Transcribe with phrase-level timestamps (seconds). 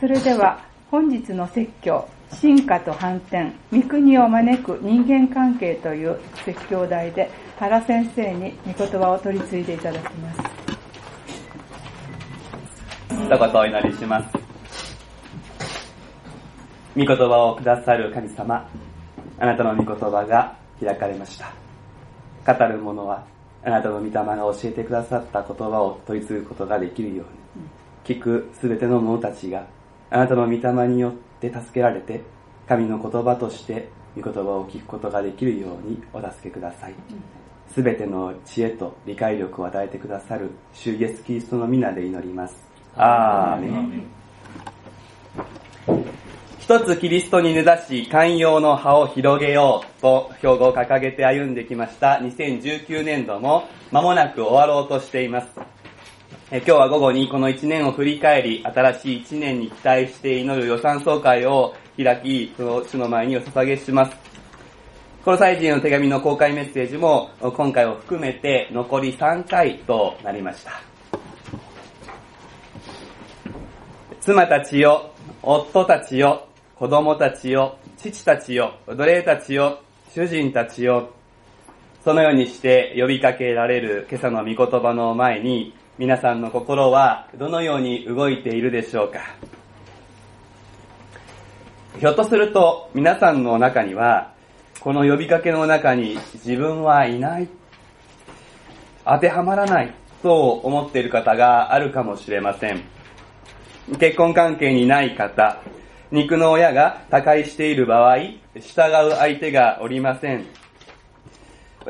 [0.00, 10.40] それでは本日の説教進化と反転御国を招く人間関係という説教題で原先生に御言葉を取り継いでいただきます。
[13.10, 14.38] 一言お祈りします
[16.96, 18.66] 御言葉をくださる神様
[19.38, 21.52] あなたの御言葉が開かれました。
[22.54, 23.22] 語る者は
[23.62, 27.26] あなたの御霊が教えてくださった言葉を取り継ぐことができるよう
[27.58, 29.66] に聞くすべての者たちが
[30.10, 32.20] あなたの御霊によって助けられて
[32.68, 36.94] 神の言葉として御言葉を聞くことができるようにお助けください。
[37.72, 42.56] すべての知恵と理解力を与えてくださる主イエスキリストの皆で祈ります。
[42.96, 44.02] アーメン。
[46.58, 52.20] 一つキリストに根ざし寛容の葉を広げようと標語を掲げて歩んできました。
[52.22, 55.79] 2019年度も間もなく終わろうとしています
[56.52, 64.16] え今日は午後にこの1年を振り返り新しい1年に期待して祈る予算総会を開きその主の前にお捧げします。
[65.24, 70.82] この祭人の手紙の公開メッセージも今回を含めて残り3回となりました。
[74.20, 79.80] 妻たちよ夫たちよ子供たちよ、父たちよ、奴隷たちよ、
[80.14, 81.10] 主人たちよ、
[82.02, 89.20] そのようにして呼びかけられる今朝の御言葉の前に、皆さんの心はどのように動いているでしょうか？
[91.98, 94.32] ひょっとすると皆さんの中には、
[94.80, 97.48] この呼びかけの中に自分はいない、
[99.04, 99.92] 当てはまらない
[100.22, 102.80] と思っている方があるかもしれません。
[103.98, 105.60] 結婚関係にない方、
[106.10, 108.30] 肉の親が他界している場合、従
[109.06, 110.46] う相手がおりません。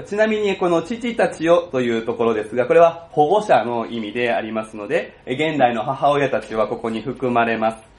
[0.06, 7.90] ちなみにこの父たちよというところですが、これは保護者の意味でありますので、現代の母親たちはここに含まれます。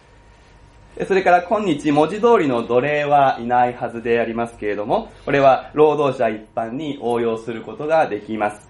[1.05, 8.69] それから今日文字通りの奴隷はいないはずでありますけれども、これは労働者一般に応用することができます。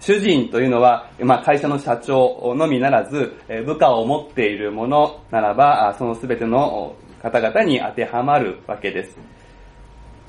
[0.00, 3.34] 主人というのは、まあ、会社の社長のみならず、
[3.66, 9.18] 部下を持っている者ならば、その全ての方々に当てはまるわけです。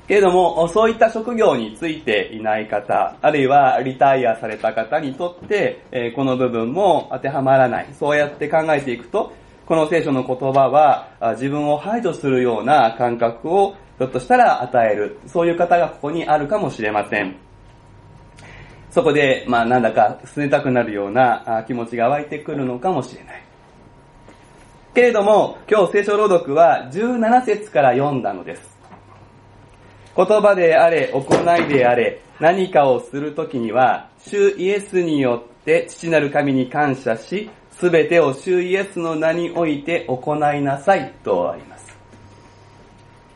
[0.06, 7.88] けれども、そういった職業についていない方、あるいはリタイアされた方にとって、えこの部分も当てはまらない。
[7.98, 9.32] そうやって考えていくと、
[9.64, 15.18] この聖書の言葉は、自分を排除するような感覚を、ひょっとしたら与える。
[15.26, 17.36] そういう方がここにあるかもしれません。
[18.90, 23.42] そこで、まあなんだか拗ねたくなるような気持ちが湧いてくるのかもしれない。
[24.94, 28.73] けれども、今日聖書朗読は17節から読んだのです。
[30.16, 41.96] 言葉であれ、行いであれ、何かをするときには、主イエスによって父なる神に感謝し、すべてを主イエスの名において行いなさいとあります。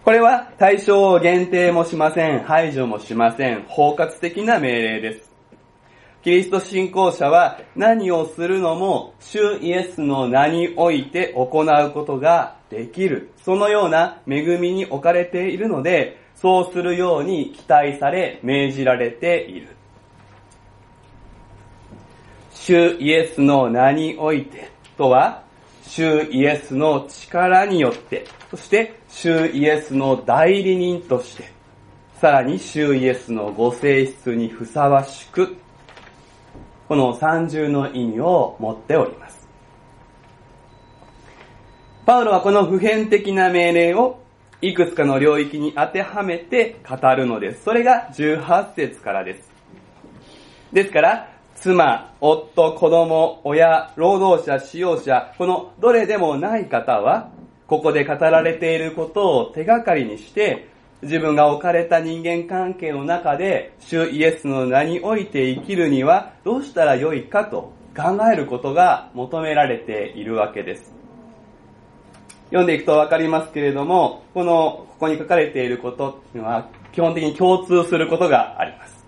[0.04, 5.28] これは対象を限定もしません、排除もしません、包括的な命令です。
[6.22, 13.30] キリスト信仰者は何をするのも主イエスの名において行うことができる。
[13.44, 19.68] そのような恵みに置かれているので、そうするように期待され命じられている。
[22.54, 25.42] 主イエスの名においてとは、
[25.82, 31.50] 主イエスの力によって、そして主イエスの代理人として、
[32.20, 35.56] さらに主イエスのご性質にふさわしく
[36.88, 39.48] この三重の意味を持っております。
[42.06, 44.20] パウロはこの普遍的な命令を
[44.60, 47.62] いくつかの領域に当てはめて語るのです。
[47.62, 49.52] それが18節からです。
[50.72, 57.30] ですから、妻、夫、子供、親、労働者、使用者、このどれでもない方は、
[57.68, 60.68] ここで語られていることを手がかりにして、
[61.02, 70.97] 自分が置かれた人間関係の中で、主イエスの名において生きるにはどうしたらよいかと考えることが求められているわけです。
[72.48, 78.98] 読んでいくとわかりますけれども、この、ここに書かれていることっていうのは、基本的に共通することがあります。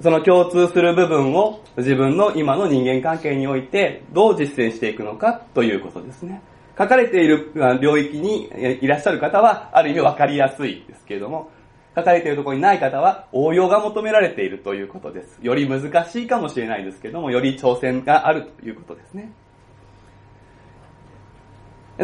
[0.00, 6.42] その共通する部分を自分の今の人間関係においてどう実践していくのかということですね。
[6.76, 8.50] 書かれている領域に
[8.80, 11.50] いらっしゃる方は、ある意味分かりやすいですけれども、
[11.94, 15.38] 書かれているところにない方は応用が求められているということです。
[15.42, 19.30] より難しいかもしれないですけれども、より挑戦があるということですね。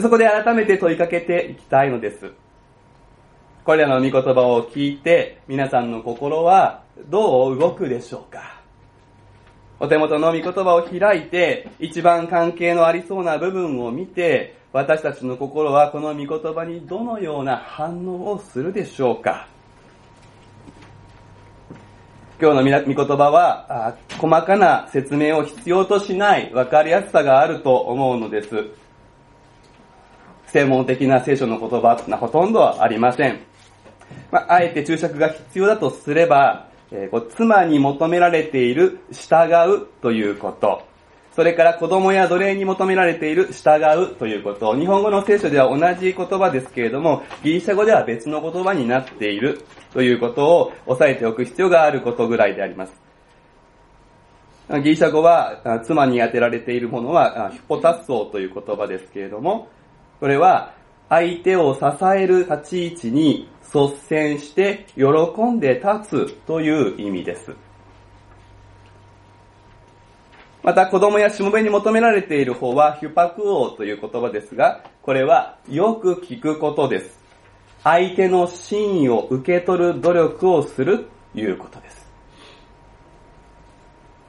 [0.01, 2.31] そこで改めて問いかけていきたいのです。
[3.65, 8.61] これらの御言葉を聞いて、皆さんの心はどう動くでしょうか
[9.81, 19.49] お手元の御言葉を開いて、一番関係のありそうな部分を見て、私たちの心はこの御言葉にどのような反応をするでしょうか
[22.41, 28.88] 今日の御言葉は、細かな説明を必要としない分かりやすさがあると思うのです。
[30.53, 33.41] 専門的な聖書の言葉はほとんどありません。
[34.31, 40.83] まあ、あえて注釈が必要だとすれば、えー、妻に求められている従うということ。
[41.35, 44.75] それから子供や奴隷に求められている従うということ。
[44.77, 49.61] 日本語の聖書では同じ言葉ですけれども、ギリシャ語では別の言葉になっている
[49.93, 52.93] ということを押さえておく必要があることぐらいであります。
[54.83, 59.69] ギリシャ語は、妻に当てられているものは、ヒポタッソーという言葉ですけれども、
[60.21, 60.75] これは、
[61.09, 65.05] 相手を支える立ち位置に率先して喜
[65.45, 67.55] んで立つという意味です。
[70.63, 77.19] また子供やしもべに求められている方はヒュパクオーという言葉ですが、これはよく聞くことです。
[77.85, 82.09] 相手の真意を受け取る努力をするということです。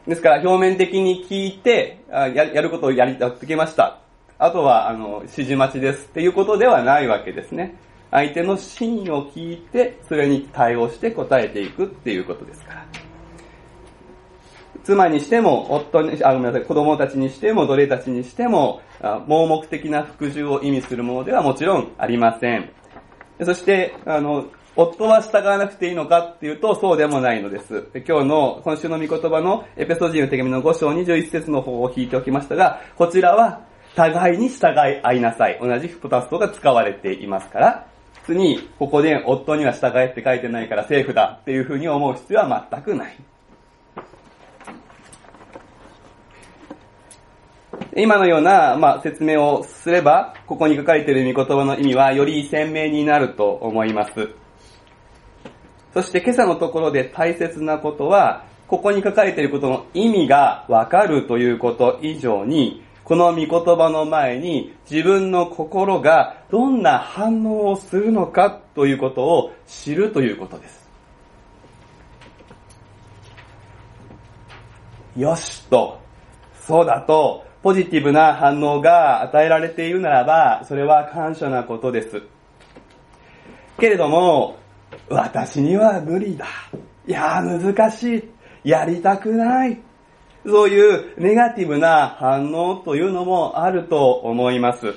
[0.08, 4.00] ですから表面的に聞いて、ややることをやり、やってきました。
[4.40, 7.76] あとは、あの、指示待ちですっていうことではないわけですね。
[8.10, 12.86] 相手の真意を聞いて、それに対応して答えていくっていうことですから。
[14.86, 18.82] 妻にしても、夫に、あ、ごめんなさい、子供たちにしても、奴隷たちにしても、
[19.28, 22.72] 盲目的な服従を意味するものではもちろんありません。
[23.44, 24.46] そして、あの、
[24.76, 27.90] 夫は従わなくていいのかっていうと、そうでもないのです。
[28.08, 35.60] 今日の、今週の御言葉のエペソジーの手紙の5章21節の方を引いておきましたが、こちらは、互いに従い合いなさい。
[35.62, 37.88] 同じフポタストが使われていますから、
[38.24, 43.18] 普通に、ここで夫には従えって書いてないからセーフだっていうふうに思う必要は全くない。
[47.96, 54.30] 今のような、まあ、説明をすれば、ここに書かれている御言葉の意味はより鮮明になると思います。
[55.94, 70.88] そして今朝のところで大切なことは、ここに書かれていることの意味がわかるということ以上に、この御言葉の前に自分の心がどんな反応をするのかということを知るということです。
[75.18, 76.00] よしと、
[76.68, 82.22] そうだと、ポジティブな反応が与えられているならば、それは感謝なことです。
[83.80, 84.56] けれども、
[85.10, 86.46] 私には無理だ。
[87.08, 88.18] いや、難し
[88.64, 88.70] い。
[88.70, 89.89] やりたくない。
[90.50, 94.94] そういうネガティブな反応というのもあると思います。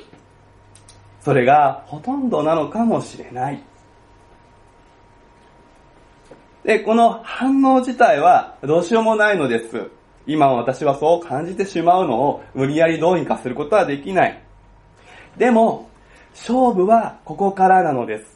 [1.21, 3.63] それがほとんどなのかもしれない。
[6.65, 9.89] で、この反応自体はどうしようもないのです。
[10.27, 14.43] 今私はそう感じてしまうのを無理やりどうにかすることはできない。
[15.37, 15.91] でも、
[16.33, 18.32] 勝負はここからなのです。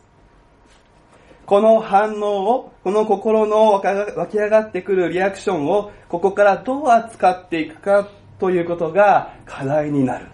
[1.47, 8.09] この反応を、この心の湧き上がってくるリアクションを、ここからどう扱っていくか
[8.41, 10.27] ということが課題になる。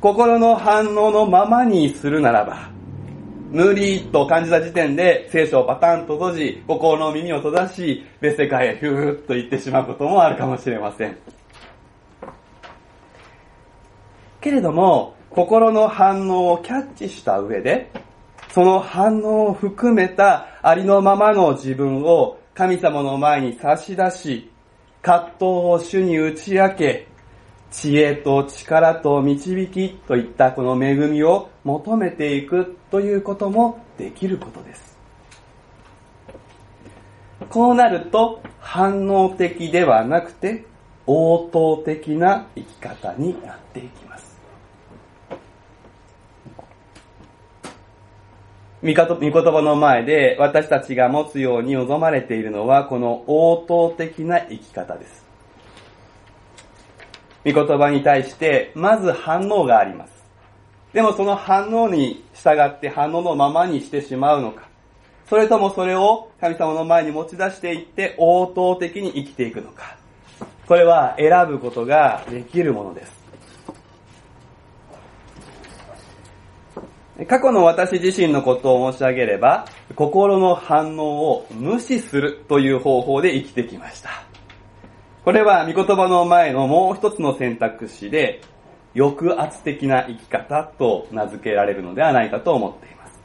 [0.00, 2.70] 心の反応のままにするならば、
[3.50, 11.16] 無理と感じた時点で聖書をパタンと閉じ、心の耳を閉ざし、別世界へヒューッと言ってしまうこともあるかもしれません。
[14.40, 17.90] けれども、心の反応をキャッチした上で、
[18.50, 24.50] その反応を含めたありのままの自分を神様の前に差し出し、
[25.02, 27.06] 葛藤を主に打ち明け、
[27.70, 34.96] 知恵と力と導きといったこの恵みを求めていくということもできることです。
[37.50, 40.64] こうなると反応的ではなくて
[41.06, 44.25] 応答的な生き方になっていきます。
[48.82, 55.24] 御言葉の前で私たちが持つように望まれているのはこの応答的な生き方です。
[57.44, 60.12] 御言葉に対してまず反応があります。
[60.92, 64.68] でもその反応に従って反応のままにしてしまうのか。
[65.28, 69.96] それともそれを神様の前に持ち出していって応答的に生きていくのか。
[70.66, 73.25] これは選ぶことができるものです。
[77.24, 84.10] 過去の私自身のことを申し上げれば、心の反応を無視するという方法で生きてきました。
[85.24, 88.42] これは御言葉の前のもう一つの選択肢で、
[88.94, 93.20] 抑圧的な生き方と名付けられるのではないかと思っています。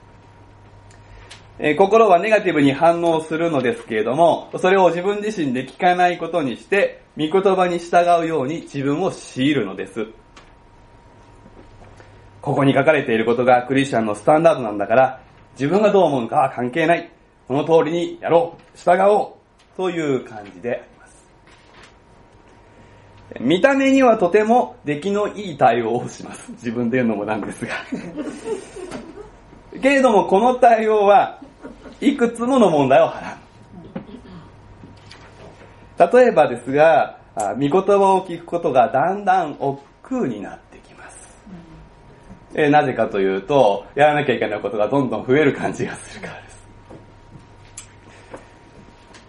[1.59, 10.07] え心はネガティブに反応するのですけれども、それを自分自身で聞かないことにして、御言葉に従うように自分を強いるのです。
[12.41, 15.21] ここに書かれていることがクリスチャンのスタンダードなんだから、
[15.53, 17.11] 自分がどう思うかは関係ない。
[17.47, 18.77] この通りにやろう。
[18.77, 19.33] 従おう。
[19.77, 21.25] そういう感じであります。
[23.39, 26.51] 見た目にはとても出来のいい対応をします。
[26.53, 27.73] 自分で言うのもなんですが。
[29.79, 31.39] けれどもこの対応は
[32.01, 33.37] いくつもの問題をはら
[36.09, 36.17] む。
[36.19, 40.80] 例えばですが、あ御言葉を聞くことがだんだん億劫になって。
[42.53, 46.61] えーなぜかというと、やらなきゃいけないことがどんどん増える感じがするからです。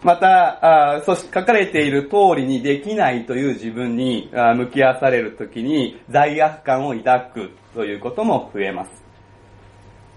[0.02, 9.02] また、あそし書かれている通りにできないという自分にあ向き合わされるときに罪悪感を抱くということも増えます。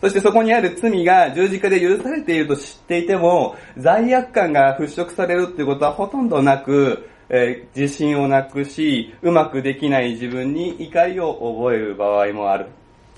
[0.01, 12.67] そしてそこにある罪が十字架で許されていると知っていても、罪悪感が払拭されるっていうことはほとんどなく、えー自信をなくし、うまくできない自分に怒りを覚える場合もある。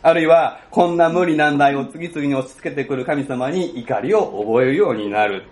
[0.01, 5.43] あるいは、こんな無理難題を次々に押し付けてくる神様に怒りを覚えるようになる。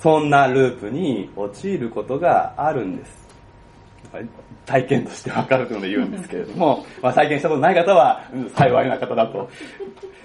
[0.00, 3.26] そんなループに陥ることがあるんです。
[4.64, 8.22] 体験としてわかるというので言うんですけれども、 まあ、体験したことない方は、
[8.54, 9.48] 幸いな方だと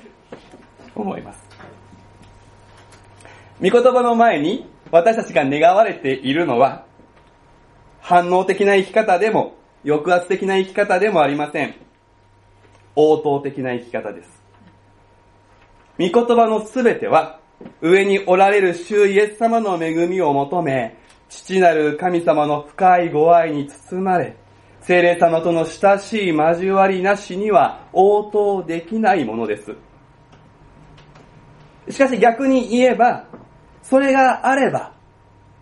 [0.95, 1.41] 思います。
[3.61, 6.85] 御言葉の前に私たちが願われているのは、
[7.99, 9.55] 反応的な生き方でも、
[9.85, 11.75] 抑圧的な生き方でもありません。
[12.95, 14.41] 応答的な生き方です。
[15.99, 17.39] 御言葉のすべては、
[17.81, 20.97] 上におられる主イエス様の恵みを求め、
[21.29, 24.35] 父なる神様の深いご愛に包まれ、
[24.81, 29.75] 聖霊様との親しい交わりなしには応答できないものです。
[31.89, 33.25] しかし逆に言えば、
[33.83, 34.93] それがあれば、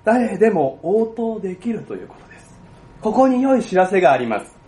[0.03, 2.59] 誰でも応答できるということです。
[3.01, 4.58] ここに良い知らせがあります。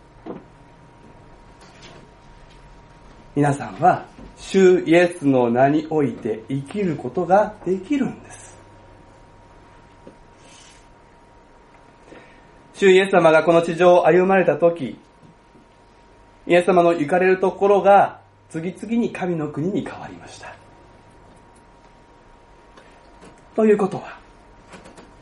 [3.34, 8.58] 皆さんは、主イエスの名において生きることができるんです。
[12.74, 15.00] 主イエス様がこの地上を歩まれた時、
[16.46, 18.20] イエス様の行かれるところが
[18.50, 20.54] 次々に神の国に変わりました。
[23.56, 24.18] ということは、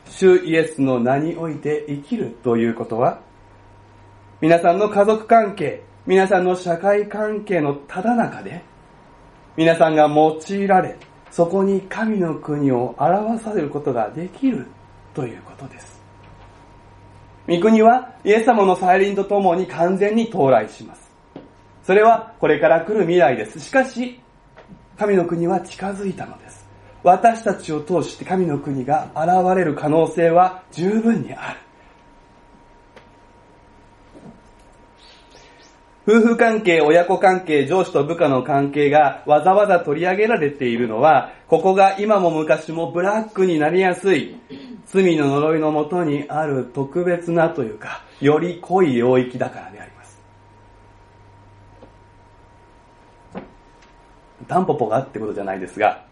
[0.08, 3.20] 主イエスの名において生きるということは、
[4.40, 8.62] 皆さんの家族関係、皆さんの社会関係のただ中で、
[9.56, 10.96] 皆さんが用いられ、
[11.30, 14.66] そこに神の国を表されることができる
[15.14, 16.00] ということです。
[17.48, 21.10] 御国はイエス様の再臨とともに完全に到来します。
[21.82, 23.60] それはこれから来る未来です。
[23.60, 24.20] しかし、
[24.98, 26.68] 神の国は近づいたのです。
[27.02, 31.58] 私たちを通して神の国が現れる可能性は十分にある。
[36.10, 44.34] 夫婦関係、親子関係、上司と部下の関係がわざわざ取り上げられているのは、ここが今も昔もブラックになりやすい、
[44.86, 50.20] 罪の呪いのもとにある特別なというか、より濃い領域だからであります。
[54.48, 56.02] タンポポがってことじゃないですが、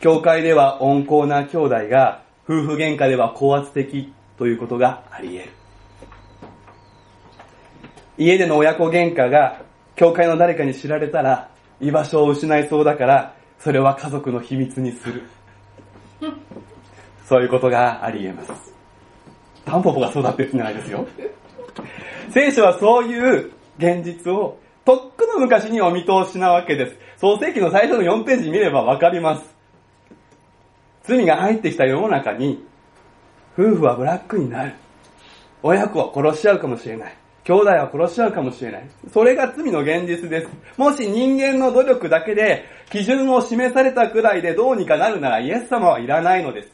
[0.00, 5.57] 教会では温厚な兄弟が、夫婦喧嘩では高圧的ということがあり得る。
[8.18, 9.62] 家での親子喧嘩が、
[9.94, 15.22] 教会の誰かに知られたら、居場所を失いそうだから、それは家族の秘密にする。
[17.28, 18.72] そういうことがあり得ます。
[19.64, 21.06] タンポポがそうだって言ってないですよ。
[22.30, 26.96] 聖書はそういう現実を、とっくの昔にお見通しなわけです。
[27.18, 29.54] 創世記の最初の4ページ見ればわかります。
[31.04, 32.64] 罪が入ってきた世の中に、
[33.56, 34.72] 夫婦はブラックになる。
[35.62, 37.16] 親子は殺し合うかもしれない。
[37.44, 38.88] 兄弟は殺し合うかもしれない。
[39.12, 40.48] それが罪の現実です。
[40.76, 46.70] もし人間の努力だけで基準を示されたくらいでどうにかなるならイエス様はいらないのです。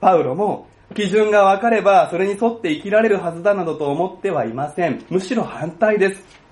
[0.00, 5.04] パウロも基準が分かればそれに沿って生きられるはずだなどと思ってはいません。
[5.08, 6.42] むしろ反対です。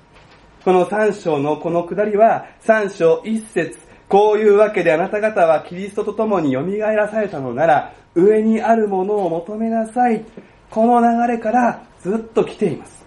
[0.64, 10.24] この三章のこのくだりは三章一節こういうわけであなた方はキリストと共に蘇らされたのなら上にあるものを求めなさい。
[10.70, 13.04] この流れからずっと来ています。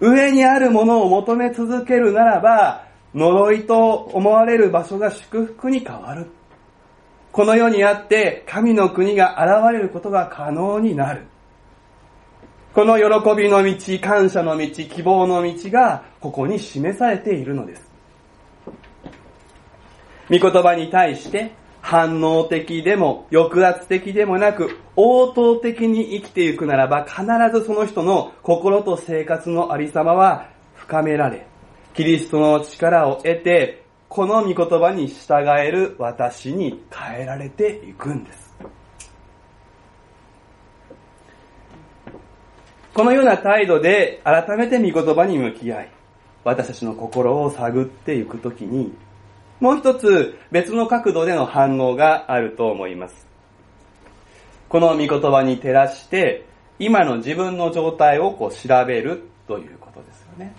[0.00, 6.30] 上にあるものを求め続けるならば、呪いと思われる場所が祝福に変わる。
[7.32, 11.26] この世にあって神の国が現れることが可能になる。
[12.74, 17.88] この喜びの道、感謝の道、希望の道がここに示されているのです。
[20.30, 21.52] 御言葉に対して
[21.84, 31.46] 反応的でも抑圧的でもなく応答的に生きていくならば必ずその人の心と生活のありさまは深められ、
[31.92, 38.54] キリストの力を得て、この御言葉に従える私に変えられていくんです。
[42.94, 45.90] このような態度で改めて御言葉に向き合い、
[46.44, 48.94] 私たちの心を探っていくときに、
[49.64, 53.26] もう一つ別の角度での反応があると思います。
[54.68, 56.44] この御言葉に照らして、
[56.78, 60.54] 今の自分の状態をこう調べるということですよね。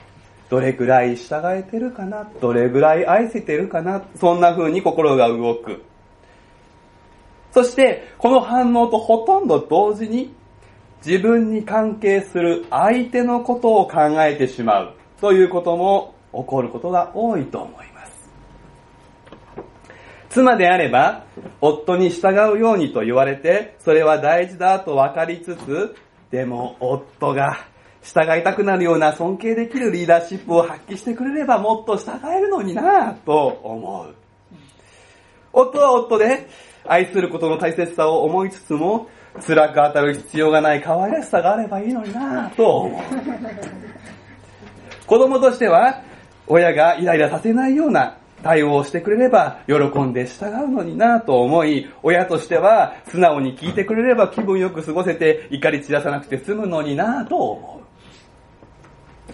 [0.50, 5.84] どれぐらい従えてるかなどれぐらい愛せてるかなそんな風に心が動く。
[7.54, 10.34] そして、この反応とほとんど同時に、
[11.06, 17.95] 自分に関係する相手のことを考えてしまうということも起こることが多いと思います。
[20.36, 21.24] 妻であれば、
[21.62, 25.96] 夫に従うようにと言われて、それは大事だと分かりつつ、
[26.30, 27.60] でも夫が
[28.04, 34.14] 従いたくなるような尊敬できるリーダーシップを発揮してくれればもっと従えるのになぁと思う。
[35.54, 36.50] 夫は夫で
[36.86, 39.08] 愛することの大切さを思いつつも
[39.48, 43.02] 辛く当たる必要がない可愛らしさがあればいいのになぁと思う。
[45.08, 46.02] 子供としては
[46.46, 59.34] 親がイライラさせないような対応してくれれば喜んで従うのになと思い、親としては素直に聞いてくれれば気分よく過ごせて怒り散らさなくて済むのになと思う。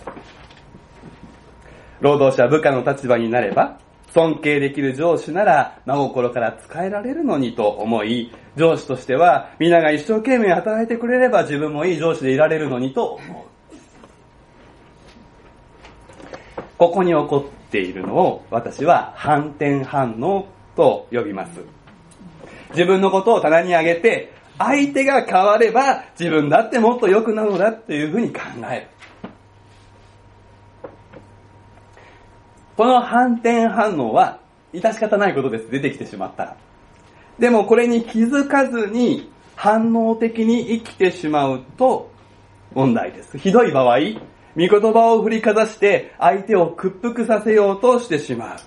[2.00, 3.80] 労働者部下の立場になれば、
[4.13, 13.51] 尊敬できる上司なら真心から使えられるのにと思い、上司としては皆が一生懸命働いてくれれば自分もいい上司でいられるのにと思う。
[16.77, 21.62] ここに起こっているのを私は反転反応と呼びます。
[22.72, 28.88] 自分のことを棚に上げて、相手が変われば自分だってもっと良くなるのだっていうふうに考える。
[32.78, 34.39] この反転反応は、
[34.74, 35.69] 致し方ないことです。
[35.69, 36.58] 出てきてしまったら。
[37.38, 42.12] でもこれに気づかずに反応的に生きてしまうと
[42.74, 43.38] 問題です。
[43.38, 44.00] ひどい場合、
[44.56, 48.58] 御言葉を振りかざして相手を屈服させようとしてしまう。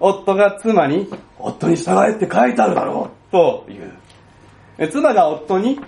[0.00, 3.78] 夫が妻に、夫に従えって書いてあるだろうと言
[4.78, 4.88] う。
[4.88, 5.78] 妻が夫に、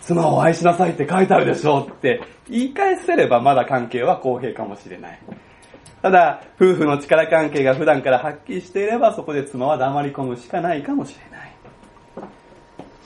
[0.00, 5.18] 妻を愛しなさいって書いてあるでしょうって言い返せればまだ関係は公平かもしれない。
[6.02, 11.53] ただ、夫婦の力関係が普段からはっきりしていれば、そこで妻は黙り込むしかないかもしれない。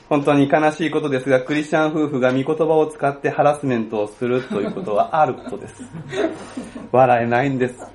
[0.09, 5.83] 本当に悲しいことですが、クリスチャン夫婦が御言葉を使ってハラスメントをするということはあることです。
[6.91, 7.87] 笑えないんです。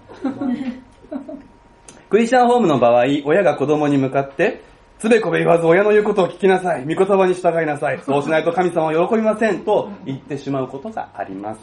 [2.10, 4.62] クリスチャンホームの場合、親が子供に向かって、
[5.00, 6.86] つべこべ言わず親の言うことを聞きなさい。
[6.86, 8.00] 御言葉に従いなさい。
[8.06, 9.62] そうしないと神様は喜びません。
[9.66, 11.60] と言ってしまうことがあります。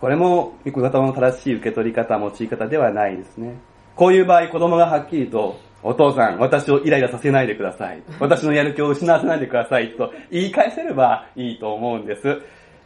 [0.00, 3.58] これも、御言葉の正しい受け取り方、用い方ではないですね。
[3.96, 8.02] こういう場合、子供がはっきりと、お父さん、私をイライラさせないでください。
[8.18, 9.92] 私のやる気を失わせないでください。
[9.92, 12.40] と言い返せればいいと思うんです。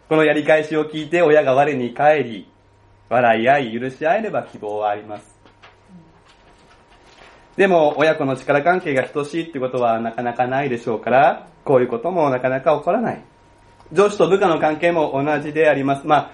[0.08, 2.48] このやり返しを聞いて親が我に返り、
[3.08, 5.38] 笑い合い、許し合えれば希望はあります。
[7.56, 13.22] でも、親子の力関係が等しいってことはなかなかないでしょうから、こういうこともなかなか起こらない。
[13.92, 16.06] 上司と部下の関係も同じであります。
[16.06, 16.30] まあ、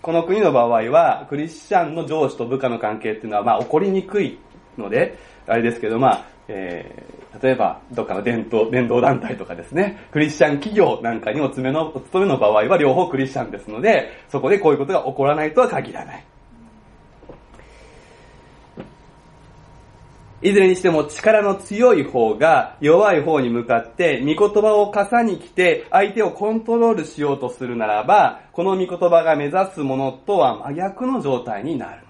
[0.00, 4.38] この国の場合は、クリスチャンの上司と部下の関係っていうのは、まあ、起こりにくい
[4.78, 16.24] ので、あれですけど、まあ、えー、例えば、どっかの伝統、伝道団体とかですね、クリスチャン企業なんかにお勤めの、お勤めの場合は両方クリスチャンですので、そこでこういうことが起こらないとは限らない。
[20.42, 32.05] いずれにしても力の強い方が弱い方に向かって御言葉を傘に来て相手をコントロールしようとするならば、この御言葉が目指すものとは真逆の状態になる。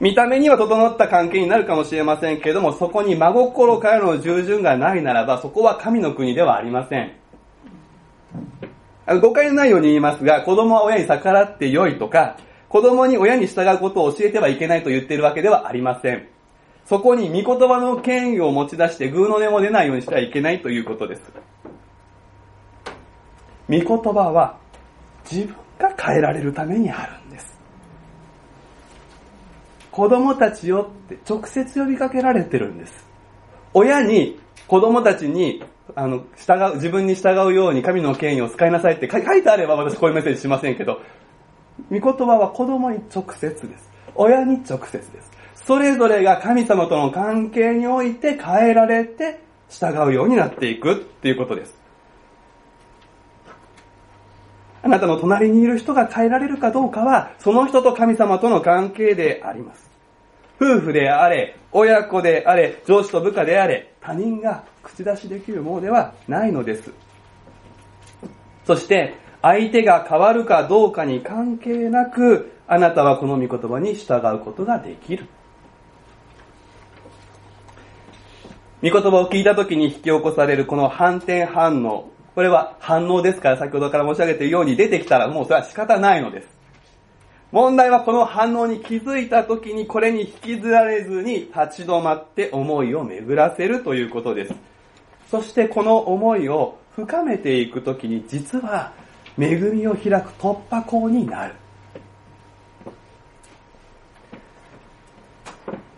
[0.00, 7.12] 見た目には整った関係になるかもしれませんけれども、そこに真心からの従順がないならば、そこは神の国ではありません。
[9.20, 12.38] 誤解のないように言いますが、子供は親に逆らって良いとか、
[12.70, 16.28] 子供に親に従うことを教えてはいけないと言っているわけではありません。
[16.86, 21.22] そこに御言葉の権威を持ち出して偶の音も出ないようにしてはいけないということです。
[23.68, 24.56] 御言葉は
[25.30, 27.19] 自分が変えられるためにある。
[29.90, 33.08] 子供たちよって直接呼びかけられてるんです。
[33.74, 35.62] 親に子供たちに
[35.96, 41.00] あの、従う、自分に従うように神の権威を使いなさいって書いてあれば私こういうメッセージしませんけど、
[41.90, 43.90] 御言葉は子供に直接です。
[44.14, 45.30] 親に直接です。
[45.54, 51.79] それぞれが神様との関係において変えられて従うようになっていくっていうことです。
[54.82, 59.90] あなたの隣にいる人が変えられるかどうかは、その人と神様との関係であります。
[60.60, 66.90] 夫婦であれ、親子であれ、上司と部下であれ、他人が口出しできるものではないのです。
[68.66, 75.26] そして、相手が変わるかどうかに関係なく、あなたはこの御言葉に従うことができる。
[78.82, 82.10] 御言葉を聞いた時に引き起こされるこの反転反応。
[82.34, 86.48] これは反応ですから先ほどから申し上げているように出てきたらもうそれは仕方ないのです。
[87.52, 94.54] 問題はこの反応に気づいた時にこれに引きずられずに立ち止まって思いを巡らせるということです。
[95.30, 98.92] そしてこの思いを深めていく時に実は
[99.38, 101.54] 恵みを開く突破口になる。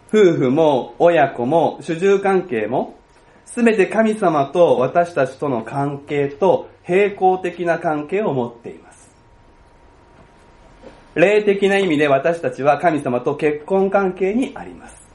[0.09, 2.99] 夫婦も親子も主従関係も
[3.55, 9.11] すべて神様と私たちとの関係と並行的な関係を持っています。
[11.15, 15.07] 霊的な意味で私たちは神様と結婚関係にあります。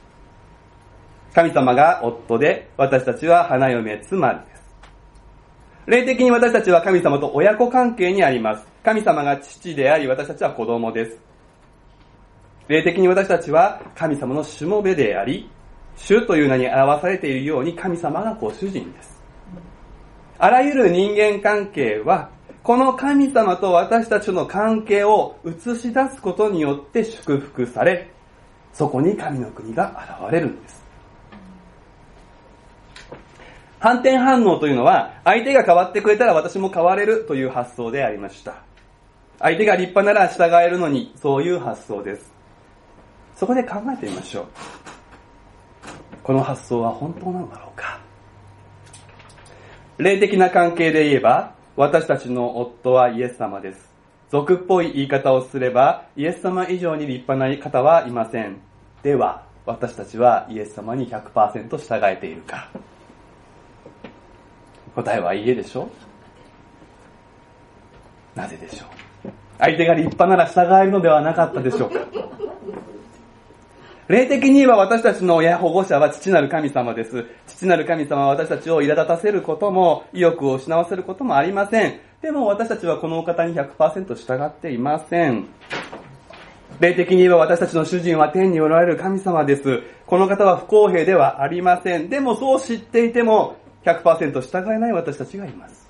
[1.34, 4.62] 神様が夫で私たちは花嫁妻です。
[5.86, 8.64] 霊的に私たちは神様と親子関係にあります。
[8.84, 11.18] 神様が父であり私たちは子供です。
[12.68, 15.50] 霊的に私たちは神様のしもべであり、
[15.98, 19.20] 主という名に表されているように神様がご主人です。
[20.38, 22.30] あらゆる人間関係は、
[22.62, 28.10] この神様と私たちの関係を映し出すことによって祝福され、
[28.72, 30.82] そこに神の国が現れるんです。
[33.80, 38.62] 反転反応というのは、相手が変わってくれたら私も変われるという発想でありました。
[39.40, 42.32] 相手が立派なら従えるのに、そういう発想です。
[43.36, 44.97] そこで考えてみましょう。
[46.28, 47.98] この発想は本当なのだろうか。
[49.96, 53.90] 霊的な関係で言えば、私たちの夫はイエス様です。
[54.28, 58.58] 俗っぽい言い方をすれば、イエス様以上に立派な方はいません。
[59.02, 62.68] では、私たちはイエス様に100%従えているか。
[64.94, 65.88] 答えはいいえでしょ？
[68.34, 68.84] なぜでしょ
[69.24, 69.30] う？
[69.58, 72.00] 相手が立派なら従えるのではなかったでしょうか？
[74.08, 77.26] 霊的に言えば私たちの親保護者は父なる神様です。
[77.46, 82.00] 父なる神様は私たちを苛立たせることも、意欲を失わせることもありません。
[82.22, 85.46] でも私たちはこのお方に100%従っていません。
[86.80, 89.82] 霊的に言えば私たちの主人は天におられる神様です。
[90.06, 92.08] この方は不公平ではありません。
[92.08, 95.86] でもそう知っていても100%従えない私たちがいます。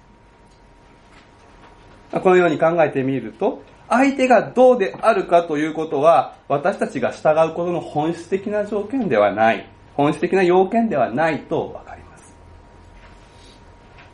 [2.10, 12.36] このように考えてみると、相手がどうであるかということは、私たちが従うことの本質的な条件ではない、本質的な要件ではないとわかります。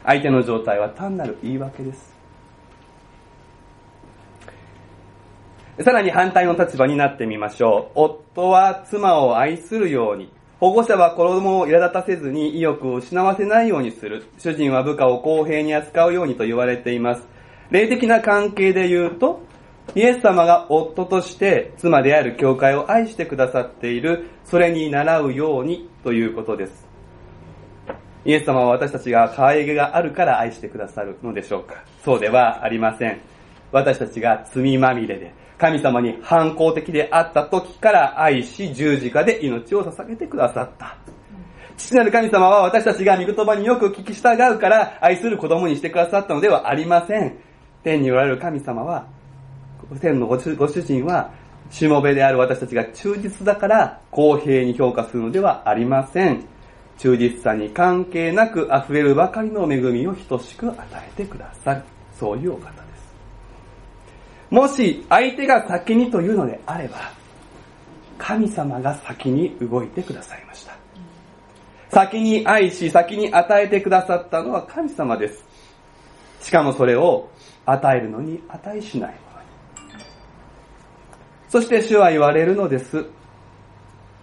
[0.05, 2.15] 相手の状態は単なる言い訳です。
[5.81, 8.01] さらに反対の立場になってみましょう。
[8.01, 14.25] 夫は妻を愛するように、保護者は子供を苛立たせずに意欲を失わせないようにする。
[14.39, 17.27] 主人は部下を公平に扱うようにと言われています。
[17.71, 19.43] 霊的な関係で言うと、
[19.95, 26.89] イエス様が夫として妻である教会を愛してくださっている、それに習うようにということです。
[28.25, 33.21] イエス様は私たちが可愛げがあるから愛してくださるのでしょうかそうではありません。
[33.71, 40.97] 私たちが罪まみれで、神様に反抗的であった時から愛し十字架で命を捧げてくださった。
[41.77, 47.39] 父なる神様は私たちが御言葉によく聞き従うから愛する子供にしてくださったのではありません。
[47.83, 49.07] 天におられる神様は
[50.01, 51.33] 天のご主ご主人は、
[51.71, 56.45] しもべである私たちが忠実だから公平に評価するのではありません。
[56.99, 61.83] 忠実さに関係なく溢れるばかりの恵みを等しく与えてくださる。
[62.19, 63.15] そういうお方です。
[64.51, 66.97] もし相手が先にというのであれば、
[68.19, 70.77] 神様が先に動いてくださいました。
[71.91, 75.45] 先に愛し、先に与えてくださったのは神様です。
[76.41, 77.29] しかもそれを
[77.67, 79.24] 与えるのに値しない。
[81.55, 83.07] そして主は言われるのです。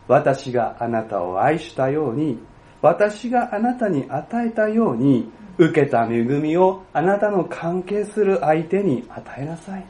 [0.10, 2.38] 私があなたを愛したように、
[2.82, 9.86] 私があなたに与えたように、受けた恵みをあなたの関係する相手に与えなさい。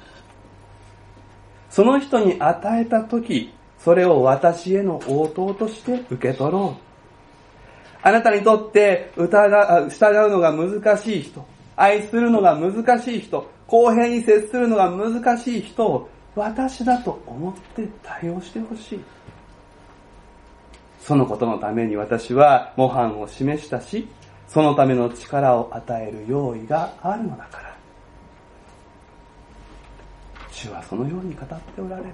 [1.71, 6.81] その人に与えたとき、それを私への応答として受け取ろう。
[8.03, 11.43] あなたにとって疑う従うのが難しい人、
[11.75, 19.01] 愛するのが難しい人、公平に接するのが難しい人を私だと思って対応してほしい。
[20.99, 24.07] そのことのために私は模範を示したし、
[24.47, 27.75] そのための力を与える用意があるのだから。
[30.51, 32.09] 主はそのように語っておられる。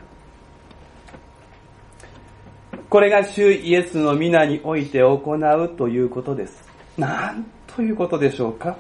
[2.90, 6.68] これが主イエスの皆において行うということです。
[6.98, 8.78] なんということでしょうか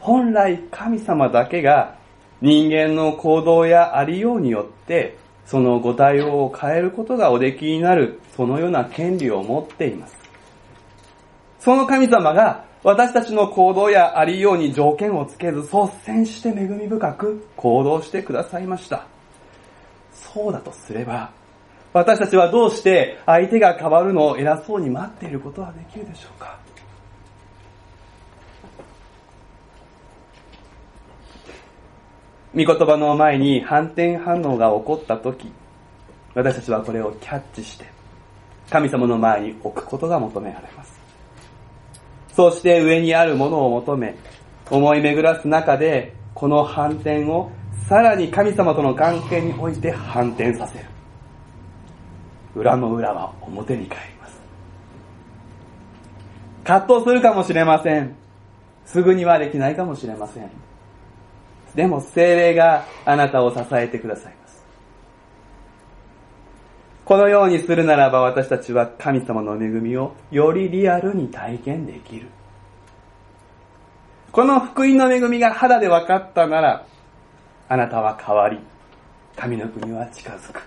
[0.00, 1.96] 本来神様だけが
[2.42, 10.16] 人間の行動やありようによってそのご対応を変えることがおできになるそのような権利を持っています。
[11.60, 15.72] その神様が私たちの行動やありように条件をつけず率
[16.04, 19.06] 先して恵み深く行動してくださいました。
[20.12, 21.30] そうだとすれば、
[21.92, 26.58] 私たちはどうして相手が変わるのを偉そうに待っていることができるでしょうか
[32.56, 35.52] 御言葉の前に反転反応が起こった時、
[36.34, 37.84] 私たちはこれをキャッチして、
[38.70, 40.98] 神様の前に置くことが求められます。
[42.32, 44.14] そうして上にあるものを求め、
[44.70, 47.50] 思い巡らす中で、この反転を
[47.90, 50.86] さらに神様との関係において反転させる。
[52.54, 54.40] 裏の裏は表に帰ります。
[56.64, 58.16] 葛藤するかもしれません。
[58.86, 60.50] すぐにはできないかもしれません。
[61.76, 64.64] でも精霊があなたを支えてくださいます。
[67.04, 72.28] このようにするならば私たちは神様の恵みをよりリアルに体験できる。
[74.32, 76.86] この福音の恵みが肌で分かったなら、
[77.68, 78.58] あなたは変わり、
[79.36, 80.62] 神の国は近づく。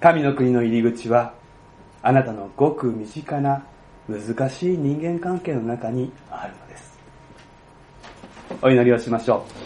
[0.00, 1.34] 神の国の入り口は、
[2.02, 3.64] あなたのごく身近な
[4.08, 6.93] 難しい人間関係の中にあるのです。
[8.62, 9.64] お祈りをしましょう。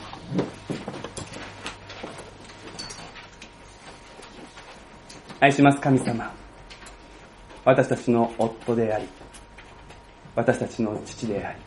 [5.40, 6.32] 愛します神様。
[7.64, 9.06] 私たちの夫であり、
[10.34, 11.58] 私たちの父であり、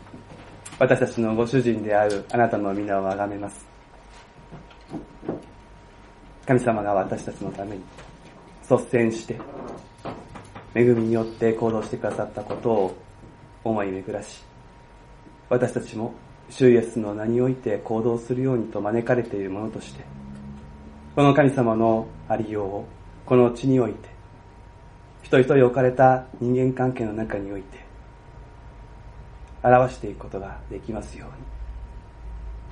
[0.78, 3.64] 私たちのご主人であるあなたの皆をあがめます。
[6.44, 7.82] 神様が私たちのために
[8.68, 9.38] 率先して、
[10.74, 12.96] 恵みによって行動してくださったことを
[13.64, 14.42] 思い巡らし、
[15.48, 16.14] 私たちも
[16.54, 20.04] 主イエスの名において行動するようにと招かれているものとして、
[21.16, 22.84] この神様のありようを
[23.24, 24.10] この地において、
[25.22, 27.78] 一人一人置かれた人間関係の中において、
[29.62, 31.26] 表していくことができますよ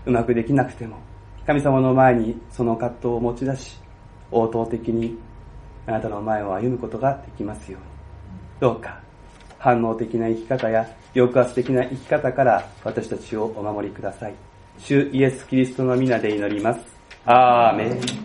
[0.07, 0.13] うに。
[0.13, 0.99] うまくできなくても、
[1.47, 3.81] 神様の前にその葛藤を持ち出し、
[4.31, 5.19] 応答的に
[5.87, 7.87] あなたの前を歩むことができますように。
[8.61, 9.01] どうか、
[9.61, 14.35] 反応的な生き方や抑圧的な生き方から私たちをお守りください。
[14.79, 16.81] 主イエス・キリストの皆で祈ります。
[17.27, 18.21] アーメン。